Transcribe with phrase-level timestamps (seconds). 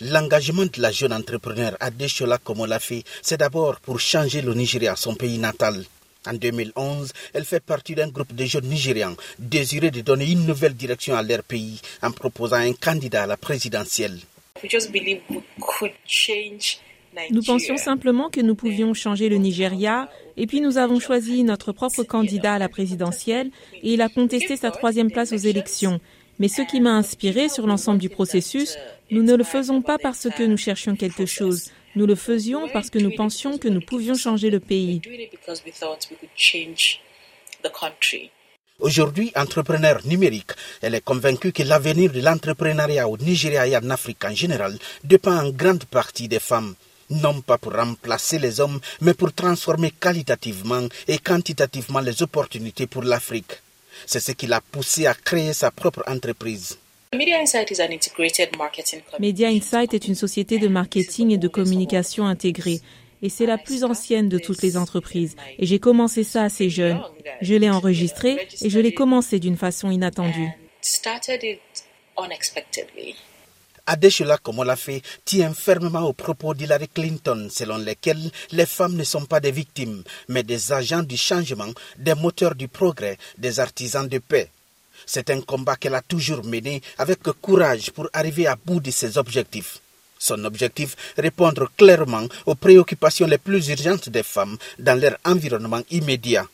[0.00, 2.38] L'engagement de la jeune entrepreneur Adeshola
[2.80, 5.84] fait, c'est d'abord pour changer le Nigeria, son pays natal.
[6.26, 10.72] En 2011, elle fait partie d'un groupe de jeunes Nigérians désirés de donner une nouvelle
[10.74, 14.18] direction à leur pays en proposant un candidat à la présidentielle.
[17.30, 21.72] Nous pensions simplement que nous pouvions changer le Nigeria et puis nous avons choisi notre
[21.72, 26.00] propre candidat à la présidentielle et il a contesté sa troisième place aux élections.
[26.38, 28.76] Mais ce qui m'a inspiré sur l'ensemble du processus,
[29.10, 31.70] nous ne le faisons pas parce que nous cherchions quelque chose.
[31.94, 35.02] Nous le faisions parce que nous pensions que nous pouvions changer le pays.
[38.78, 44.24] Aujourd'hui, entrepreneur numérique, elle est convaincue que l'avenir de l'entrepreneuriat au Nigeria et en Afrique
[44.24, 46.74] en général dépend en grande partie des femmes
[47.10, 53.02] non pas pour remplacer les hommes, mais pour transformer qualitativement et quantitativement les opportunités pour
[53.02, 53.60] l'Afrique.
[54.06, 56.78] C'est ce qui l'a poussé à créer sa propre entreprise.
[59.18, 62.80] Media Insight est une société de marketing et de communication intégrée.
[63.22, 65.36] Et c'est la plus ancienne de toutes les entreprises.
[65.58, 67.00] Et j'ai commencé ça assez jeune.
[67.40, 70.48] Je l'ai enregistré et je l'ai commencé d'une façon inattendue.
[73.92, 74.38] Adeshula
[74.74, 79.50] fait tient fermement au propos d'Hillary Clinton selon lesquels les femmes ne sont pas des
[79.52, 84.48] victimes, mais des agents du changement, des moteurs du progrès, des artisans de paix.
[85.04, 89.18] C'est un combat qu'elle a toujours mené avec courage pour arriver à bout de ses
[89.18, 89.80] objectifs.
[90.18, 96.46] Son objectif, répondre clairement aux préoccupations les plus urgentes des femmes dans leur environnement immédiat.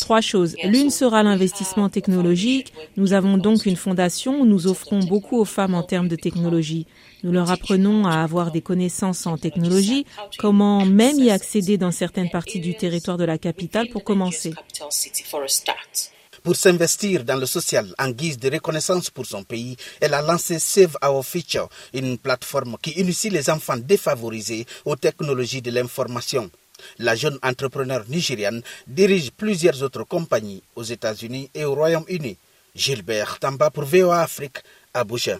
[0.00, 0.56] Trois choses.
[0.64, 2.72] L'une sera l'investissement technologique.
[2.96, 6.86] Nous avons donc une fondation où nous offrons beaucoup aux femmes en termes de technologie.
[7.22, 10.04] Nous leur apprenons à avoir des connaissances en technologie,
[10.38, 14.52] comment même y accéder dans certaines parties du territoire de la capitale pour commencer.
[16.42, 20.58] Pour s'investir dans le social en guise de reconnaissance pour son pays, elle a lancé
[20.58, 26.50] Save Our Future, une plateforme qui initie les enfants défavorisés aux technologies de l'information.
[26.98, 32.36] La jeune entrepreneur nigériane dirige plusieurs autres compagnies aux États-Unis et au Royaume-Uni.
[32.74, 34.58] Gilbert Tamba pour VOA Afrique,
[34.94, 35.38] Abuja.